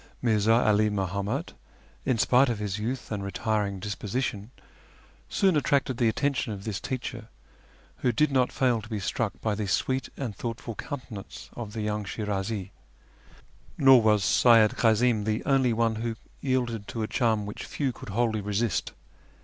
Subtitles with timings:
[0.23, 1.53] Mi'rza 'All Muhammad,
[2.05, 4.49] in spite of his youth and retiring dis position,
[5.29, 7.29] soon attracted the attention of this teacher,
[7.97, 11.81] who did not fail to be struck by the sweet and thoughtful countenance of the
[11.83, 12.71] young Shirazi.
[13.77, 18.09] Nor was Seyyid Kazim the only one who yielded to a charm which few could
[18.09, 18.93] wholly resist.